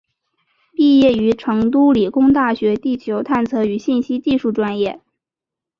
[0.73, 4.99] 毕业于成都理工大学地球探测与信息技术专业。